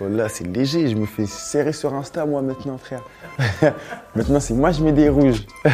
[0.00, 0.88] Voilà, c'est léger.
[0.88, 3.02] Je me fais serrer sur Insta, moi, maintenant, frère.
[4.16, 5.42] maintenant, c'est moi, je mets des rouges.
[5.62, 5.68] Je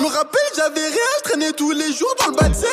[0.00, 2.68] me rappelle, j'avais rien, je traînais tous les jours dans le bas de set.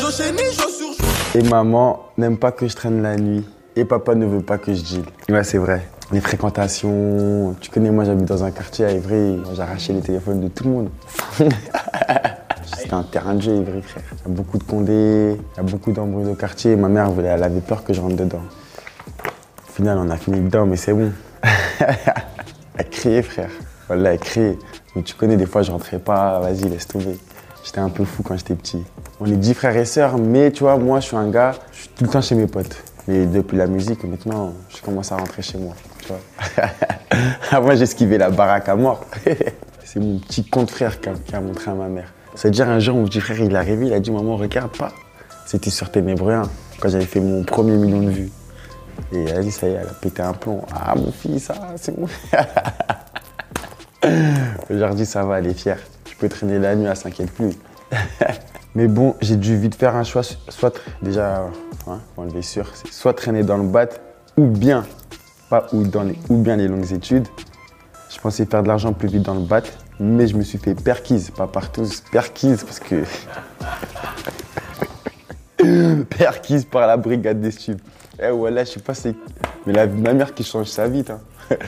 [0.00, 1.06] J'enchaînais jour sur jour.
[1.34, 3.44] Et maman n'aime pas que je traîne la nuit.
[3.76, 5.04] Et papa ne veut pas que je deal.
[5.28, 5.86] Ouais, c'est vrai.
[6.12, 7.54] Les fréquentations.
[7.60, 9.38] Tu connais, moi, j'habite dans un quartier à Ivry.
[9.54, 10.88] J'ai arraché les téléphones de tout le monde.
[12.88, 14.02] C'était un terrain de jeu, Ivry, frère.
[14.12, 16.74] Il y a beaucoup de condés, il y a beaucoup d'embrouilles au quartier.
[16.74, 18.40] Ma mère, elle avait peur que je rentre dedans.
[19.68, 21.12] Au final, on a fini dedans, mais c'est bon.
[22.78, 23.50] elle criait, frère.
[23.88, 24.56] Voilà, elle criait.
[24.96, 26.40] Mais tu connais, des fois, je rentrais pas.
[26.40, 27.18] Vas-y, laisse tomber.
[27.62, 28.82] J'étais un peu fou quand j'étais petit.
[29.20, 31.80] On est dix frères et sœurs, mais tu vois, moi, je suis un gars, je
[31.80, 32.82] suis tout le temps chez mes potes.
[33.06, 35.74] Mais depuis la musique, maintenant, je commence à rentrer chez moi.
[36.00, 36.68] Tu vois.
[37.50, 39.04] Avant, j'esquivais la baraque à mort.
[39.84, 42.14] C'est mon petit compte frère qui a montré à ma mère.
[42.38, 44.92] C'est-à-dire, un jour, mon petit frère, il est arrivé, il a dit Maman, regarde pas.
[45.44, 46.42] C'était sur Ténébreux 1,
[46.78, 48.30] quand j'avais fait mon premier million de vues.
[49.10, 50.62] Et elle a dit Ça y est, elle a pété un plomb.
[50.72, 52.06] Ah, mon fils, ça, c'est bon.
[54.94, 55.80] Dis Ça va, elle est fière.
[56.08, 57.50] Je peux traîner la nuit, elle s'inquiète plus.
[58.76, 61.50] Mais bon, j'ai dû vite faire un choix, soit déjà,
[61.88, 63.88] hein, faut enlever sûr, soit traîner dans le bat,
[64.36, 64.86] ou bien,
[65.50, 67.26] pas ou, dans les, ou bien les longues études.
[68.08, 69.62] Je pensais faire de l'argent plus vite dans le bat,
[70.00, 73.04] mais je me suis fait perquise, pas par tous, perquise parce que.
[76.18, 77.82] perquise par la brigade des stupes.
[78.20, 79.14] Eh voilà, je sais pas c'est.
[79.66, 81.20] Mais la, ma mère qui change sa vie, hein.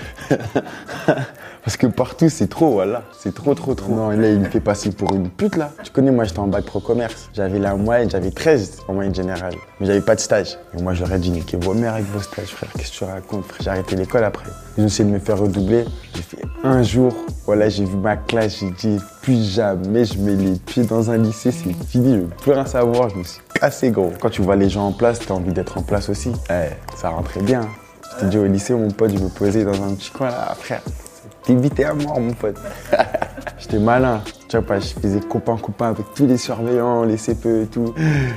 [1.63, 3.03] Parce que partout, c'est trop, voilà.
[3.19, 3.95] C'est trop, trop, trop.
[3.95, 5.71] Non, là, il me fait passer pour une pute, là.
[5.83, 7.29] Tu connais, moi, j'étais en bac pro commerce.
[7.35, 9.55] J'avais la moyenne, j'avais 13 en moyenne générale.
[9.79, 10.59] Mais j'avais pas de stage.
[10.77, 12.71] Et moi, j'aurais dit, niquez vos mères avec vos stages, frère?
[12.77, 13.59] Qu'est-ce que tu racontes, frère?
[13.61, 14.51] J'ai arrêté l'école après.
[14.79, 15.85] Ils ont essayé de me faire redoubler.
[16.15, 17.13] J'ai fait un jour.
[17.45, 18.61] Voilà, j'ai vu ma classe.
[18.61, 21.53] J'ai dit, plus jamais je mets les pieds dans un lycée.
[21.53, 22.15] C'est fini.
[22.15, 23.11] Je veux plus rien savoir.
[23.11, 24.13] Je me suis cassé, gros.
[24.19, 26.33] Quand tu vois les gens en place, t'as envie d'être en place aussi.
[26.49, 27.69] Eh, ça rentrait bien.
[28.25, 30.83] Dit au lycée, mon pote, je me posais dans un petit coin là, frère.
[31.49, 32.57] Vite à mort, mon pote.
[33.59, 34.23] J'étais malin.
[34.49, 37.95] Tu vois pas, je faisais copain-copain avec tous les surveillants, les CPE et tout.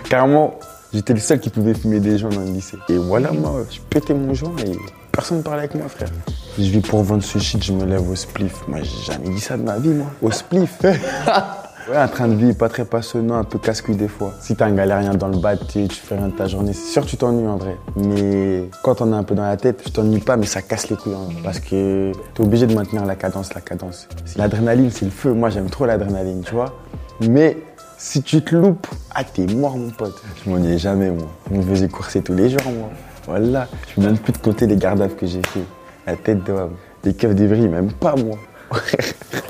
[0.09, 0.55] Carrément,
[0.93, 2.77] j'étais le seul qui pouvait fumer des gens dans le lycée.
[2.89, 4.77] Et voilà, moi, je pétais mon joint et
[5.11, 6.09] personne ne parlait avec moi, frère.
[6.57, 8.67] Je vis pour vendre ce shit, je me lève au spliff.
[8.67, 10.07] Moi, j'ai jamais dit ça de ma vie, moi.
[10.21, 10.79] Au spliff.
[11.89, 14.33] Ouais, un train de vie pas très passionnant, un peu casse-couille des fois.
[14.39, 16.91] Si t'es un galérien dans le bas, tu tu fais rien de ta journée, c'est
[16.93, 17.75] sûr que tu t'ennuies en vrai.
[17.97, 20.89] Mais quand on est un peu dans la tête, tu t'ennuies pas, mais ça casse
[20.89, 21.13] les couilles.
[21.43, 24.07] Parce que t'es obligé de maintenir la cadence, la cadence.
[24.37, 25.33] L'adrénaline, c'est le feu.
[25.33, 26.73] Moi, j'aime trop l'adrénaline, tu vois.
[27.19, 27.57] Mais
[27.97, 30.21] si tu te loupes, ah, t'es mort, mon pote.
[30.45, 31.27] Je m'ennuyais jamais, moi.
[31.51, 32.91] Je me faisais courser tous les jours, moi.
[33.27, 33.67] Voilà.
[33.89, 35.63] Je peux même plus te compter les gardaves que j'ai fait.
[36.07, 36.75] La tête d'homme.
[37.03, 38.37] Les keufs même pas moi.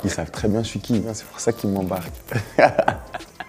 [0.03, 2.11] Ils savent très bien je suis qui, hein, c'est pour ça qu'ils m'embarquent.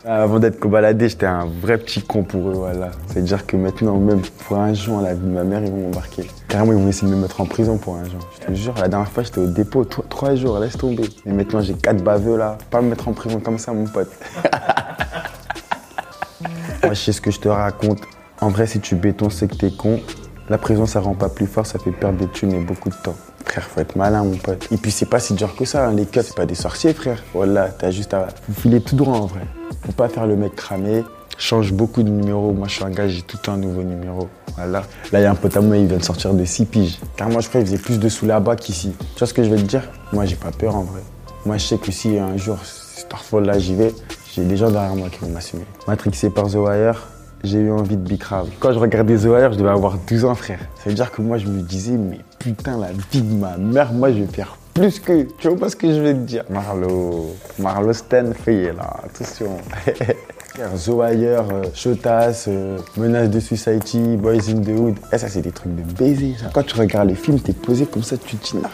[0.06, 2.90] Avant d'être cobaladé, j'étais un vrai petit con pour eux, voilà.
[3.06, 6.28] C'est-à-dire que maintenant, même pour un jour, la vie de ma mère, ils vont m'embarquer.
[6.46, 8.20] Carrément, ils vont essayer de me mettre en prison pour un jour.
[8.38, 11.08] Je te jure, la dernière fois, j'étais au dépôt, trois, jours, laisse tomber.
[11.24, 12.58] Et maintenant, j'ai quatre baveux là.
[12.70, 14.10] Pas me mettre en prison comme ça, mon pote.
[16.82, 18.02] Moi, je sais ce que je te raconte.
[18.42, 20.00] En vrai, si tu béton, c'est que t'es con.
[20.50, 22.96] La prison, ça rend pas plus fort, ça fait perdre des thunes et beaucoup de
[23.02, 23.16] temps.
[23.54, 24.66] Frère, faut être malin, mon pote.
[24.72, 25.86] Et puis, c'est pas si dur que ça.
[25.86, 25.92] hein.
[25.92, 27.22] Les keufs, c'est pas des sorciers, frère.
[27.32, 29.42] Voilà, t'as juste à vous filer tout droit, en vrai.
[29.86, 31.04] Faut pas faire le mec cramé.
[31.38, 32.52] Change beaucoup de numéros.
[32.52, 34.28] Moi, je suis un gars, j'ai tout un nouveau numéro.
[34.56, 34.82] Voilà.
[35.12, 36.98] Là, il y a un pote à moi, il vient de sortir de 6 piges.
[37.16, 38.92] Car moi, je crois qu'il faisait plus de sous là-bas qu'ici.
[38.98, 39.88] Tu vois ce que je vais te dire?
[40.12, 41.02] Moi, j'ai pas peur, en vrai.
[41.46, 43.94] Moi, je sais que si un jour, Starfall, là, j'y vais,
[44.34, 45.64] j'ai des gens derrière moi qui vont m'assumer.
[45.86, 47.06] Matrixé par The Wire,
[47.44, 48.48] j'ai eu envie de bicrave.
[48.60, 50.58] Quand je regardais Wire, je devais avoir 12 ans, frère.
[50.76, 53.92] Ça veut dire que moi, je me disais, mais putain, la vie de ma mère,
[53.92, 55.22] moi, je vais faire plus que.
[55.38, 59.56] Tu vois pas ce que je vais te dire Marlo, Marlo Sten, fait là, attention.
[60.56, 61.64] The Wire, euh,
[62.48, 64.94] euh, Menace de Society, Boys in the Hood.
[65.12, 66.46] Eh, ça, c'est des trucs de baiser, ça.
[66.54, 68.70] Quand tu regardes les films, t'es posé comme ça, tu te dis, Nar-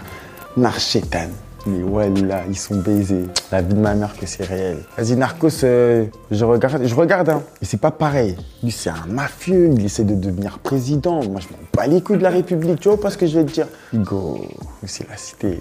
[1.66, 3.26] Mais voilà, ils sont baisés.
[3.52, 4.78] La vie de ma mère que c'est réel.
[4.96, 7.42] Vas-y, Narcos, euh, je regarde, je regarde, hein.
[7.60, 8.36] Et c'est pas pareil.
[8.62, 11.22] Lui, c'est un mafieux, il essaie de devenir président.
[11.24, 13.38] Moi, je m'en bats les couilles de la République, tu vois pas ce que je
[13.38, 13.66] vais te dire?
[13.92, 14.40] Hugo,
[14.86, 15.60] c'est la cité.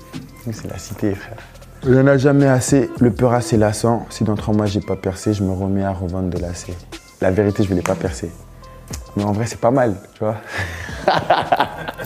[0.51, 1.37] C'est la cité, frère.
[1.83, 2.89] Il n'y en a jamais assez.
[2.99, 4.05] Le peur assez lassant.
[4.09, 6.75] Si d'entre moi, j'ai pas percé, je me remets à revendre de lacets.
[7.21, 8.31] La vérité, je voulais pas percer.
[9.15, 10.37] Mais en vrai, c'est pas mal, tu vois.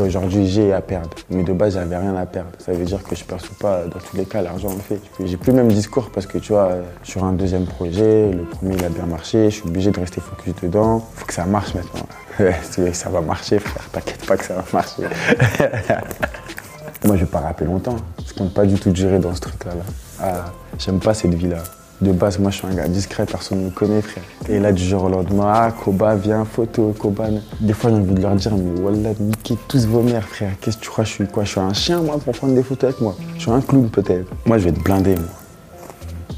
[0.00, 1.10] Aujourd'hui, j'ai à perdre.
[1.30, 2.50] Mais de base, j'avais rien à perdre.
[2.58, 5.00] Ça veut dire que je perçois pas, dans tous les cas, l'argent le fait.
[5.24, 8.42] J'ai plus le même discours parce que, tu vois, euh, sur un deuxième projet, le
[8.42, 9.50] premier, il a bien marché.
[9.50, 11.06] Je suis obligé de rester focus dedans.
[11.14, 12.06] Faut que ça marche maintenant.
[12.92, 13.88] Ça va marcher, frère.
[13.92, 15.02] T'inquiète pas que ça va marcher.
[17.04, 17.96] Moi, je vais pas rapper longtemps.
[18.26, 19.74] Je compte pas du tout durer dans ce truc-là.
[19.74, 19.82] Là.
[20.20, 20.44] Ah,
[20.78, 21.62] j'aime pas cette vie-là.
[22.00, 24.24] De base, moi, je suis un gars discret, personne ne me connaît, frère.
[24.48, 27.28] Et là, du jour au lendemain, ah, Koba, viens, photo, Koba.
[27.60, 29.10] Des fois, j'ai envie de leur dire, mais wallah,
[29.44, 30.52] niquez tous vos mères, frère.
[30.60, 31.44] Qu'est-ce que tu crois, je suis quoi?
[31.44, 33.14] Je suis un chien, moi, pour prendre des photos avec moi.
[33.36, 34.30] Je suis un clown, peut-être.
[34.46, 35.28] Moi, je vais être blindé, moi.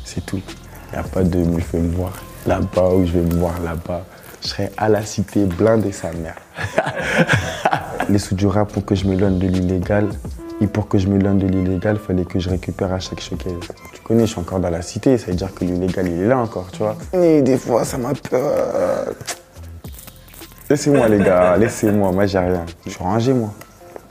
[0.05, 0.41] C'est tout.
[0.93, 2.13] Il n'y a pas de, je vais me voir
[2.47, 4.05] là-bas ou je vais me voir là-bas.
[4.43, 6.37] Je serai à la cité, blindé sa mère.
[8.09, 10.09] Les sous du rap pour que je me donne de l'illégal.
[10.61, 13.21] Et pour que je me donne de l'illégal, il fallait que je récupère à chaque
[13.21, 13.53] showcase.
[13.93, 16.29] Tu connais, je suis encore dans la cité, ça veut dire que l'illégal, il est
[16.29, 16.97] là encore, tu vois.
[17.13, 19.15] Et des fois, ça m'a peur.
[20.69, 22.67] Laissez-moi, les gars, laissez-moi, moi, j'ai rien.
[22.85, 23.53] Je suis rangé, moi.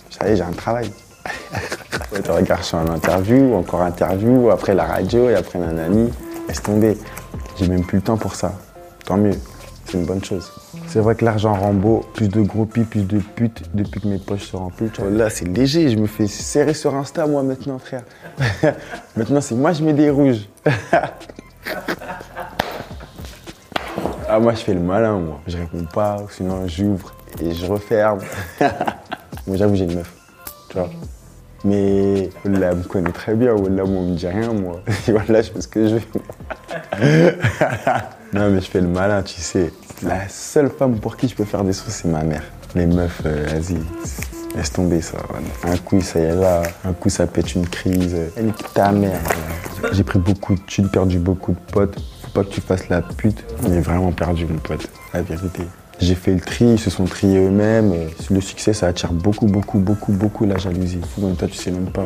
[0.10, 0.90] Ça y est, j'ai un travail.
[2.12, 6.12] Ouais, tu regardes, je suis en interview, encore interview, après la radio et après nanani.
[6.48, 6.98] Laisse tomber.
[7.58, 8.54] J'ai même plus le temps pour ça.
[9.06, 9.34] Tant mieux.
[9.86, 10.52] C'est une bonne chose.
[10.88, 14.20] C'est vrai que l'argent rend beau, plus de groupies, plus de putes, depuis que mes
[14.20, 14.92] poches se remplissent.
[15.00, 15.10] vois.
[15.10, 18.04] Là, c'est léger, je me fais serrer sur Insta, moi, maintenant, frère.
[19.18, 20.48] maintenant, c'est moi, je mets des rouges.
[24.36, 25.40] ah, moi, je fais le malin, moi.
[25.48, 28.20] Je réponds pas, sinon j'ouvre et je referme.
[29.48, 30.14] moi, j'avoue, j'ai une meuf,
[30.68, 30.90] tu vois.
[31.64, 33.54] Mais elle me connaît très bien.
[33.54, 34.82] Wallah, moi, on me dit rien, moi.
[35.08, 36.02] Wallah, je fais ce que je veux.
[38.34, 39.72] non, mais je fais le malin, tu sais.
[40.04, 42.44] La seule femme pour qui je peux faire des sous, c'est ma mère.
[42.76, 43.78] Les meufs, euh, vas-y,
[44.54, 45.18] laisse tomber ça.
[45.64, 46.62] Un coup, ça y est là.
[46.84, 48.18] Un coup, ça pète une crise.
[48.36, 49.22] Elle nique ta mère.
[49.94, 51.98] J'ai pris beaucoup de thunes, perdu beaucoup de potes.
[52.36, 53.46] Que tu fasses la pute.
[53.64, 54.90] J'ai vraiment perdu, mon pote.
[55.14, 55.62] La vérité.
[56.02, 57.94] J'ai fait le tri, ils se sont triés eux-mêmes.
[58.30, 61.00] Le succès, ça attire beaucoup, beaucoup, beaucoup, beaucoup la jalousie.
[61.18, 62.06] Même toi, tu sais même pas.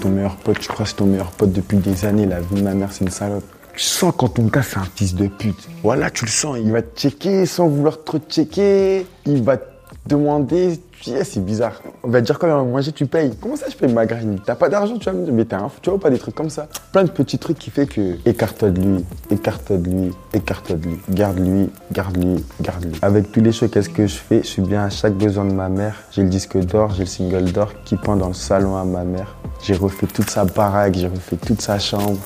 [0.00, 2.24] Ton meilleur pote, tu crois que c'est ton meilleur pote depuis des années.
[2.24, 3.44] La vie de ma mère, c'est une salope.
[3.74, 5.68] Tu sens quand ton gars, c'est un fils de pute.
[5.82, 6.56] Voilà, tu le sens.
[6.58, 9.06] Il va te checker sans vouloir trop te checker.
[9.26, 9.75] Il va te
[10.06, 10.80] demander.
[11.00, 11.82] Tu sais, c'est bizarre.
[12.02, 13.32] On va te dire quand même, manger, tu payes.
[13.40, 14.38] Comment ça, je paye ma graine?
[14.44, 15.78] T'as pas d'argent, tu vas me dire, mais t'es un fou.
[15.82, 18.70] Tu vois pas des trucs comme ça Plein de petits trucs qui fait que écarte-toi
[18.70, 20.96] de lui, écarte-toi de lui, écarte-toi de lui.
[21.10, 22.92] Garde-lui, garde-lui, garde-lui.
[23.02, 24.42] Avec tous les chocs, qu'est-ce que je fais?
[24.42, 26.02] Je suis bien à chaque besoin de ma mère.
[26.12, 29.04] J'ai le disque d'or, j'ai le single d'or qui pend dans le salon à ma
[29.04, 29.36] mère.
[29.62, 32.18] J'ai refait toute sa baraque, j'ai refait toute sa chambre.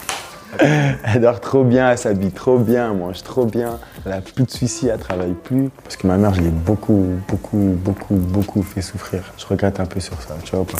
[0.58, 3.78] Elle dort trop bien, elle s'habille trop bien, elle mange trop bien.
[4.04, 5.70] Elle a plus de soucis, elle travaille plus.
[5.84, 9.22] Parce que ma mère, je l'ai beaucoup, beaucoup, beaucoup, beaucoup fait souffrir.
[9.38, 10.78] Je regrette un peu sur ça, tu vois ou pas?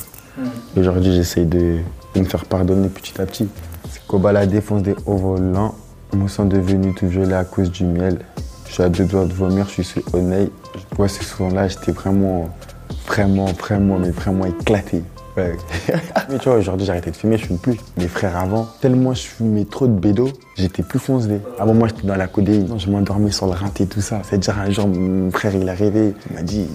[0.77, 1.79] Aujourd'hui, j'essaye de,
[2.15, 3.49] de me faire pardonner petit à petit.
[3.91, 5.75] C'est Koba la défonce des hauts volants.
[6.13, 8.19] Me sont devenus tout violet à cause du miel.
[8.67, 10.51] Je suis à deux doigts de vomir, je suis sur Oneil.
[10.99, 12.51] Ouais, ce son-là, j'étais vraiment,
[13.07, 15.03] vraiment, vraiment, mais vraiment éclaté.
[15.37, 15.57] Ouais.
[16.29, 17.77] mais tu vois, aujourd'hui, j'ai arrêté de fumer, je fume plus.
[17.97, 21.41] Mes frères avant, tellement je fumais trop de bédo, j'étais plus foncé.
[21.59, 22.79] Avant, moi, j'étais dans la codéine.
[22.79, 24.23] Je m'endormais sur le rinté, tout ça.
[24.25, 26.67] C'est-à-dire, un jour, mon frère, il est arrivé, il m'a dit,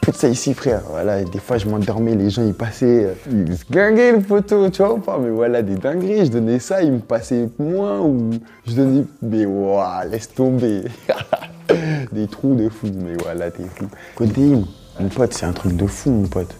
[0.00, 0.80] Put ça ici, frère.
[0.88, 4.82] Voilà, des fois, je m'endormais, les gens, ils passaient, ils se guinguaient le poteau, tu
[4.82, 6.26] vois ou pas Mais voilà, des dingueries.
[6.26, 8.30] Je donnais ça, ils me passaient moins ou
[8.66, 9.04] je donnais.
[9.20, 10.84] Mais waouh, laisse tomber.
[12.12, 13.86] des trous de fou, mais voilà, t'es fou.
[14.14, 14.64] Codéine,
[14.98, 16.54] mon pote, c'est un truc de fou, mon pote.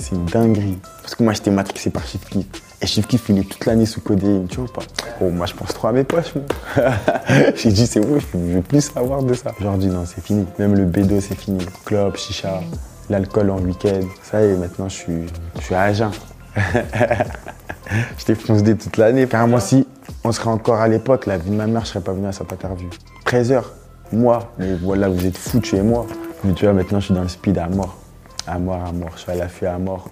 [0.00, 0.78] C'est une dinguerie.
[1.02, 2.20] Parce que moi, j'étais matrixé par Keef.
[2.34, 4.82] Et Keef, il est toute l'année sous codéine, tu vois ou pas?
[5.20, 6.44] Oh, moi, je pense trop à mes poches, moi.
[7.54, 9.52] J'ai dit, c'est bon, je veux plus savoir de ça.
[9.60, 10.46] Aujourd'hui, non, c'est fini.
[10.58, 11.64] Même le bédo, c'est fini.
[11.84, 12.60] Club, chicha,
[13.10, 14.00] l'alcool en week-end.
[14.22, 15.26] Ça y est, maintenant, je suis,
[15.56, 16.10] je suis à jeun.
[18.18, 19.26] J'étais foncé toute l'année.
[19.26, 19.86] Carrément, si
[20.24, 22.32] on serait encore à l'époque, la vie de ma mère, je serais pas venu à
[22.32, 22.88] sa interview.
[23.26, 23.72] 13 heures,
[24.12, 24.52] moi.
[24.58, 26.06] Mais voilà, vous êtes fous, tu es moi.
[26.44, 27.99] Mais tu vois, maintenant, je suis dans le speed à mort.
[28.52, 29.12] À mort, à mort.
[29.14, 30.08] Je suis à l'affût à mort.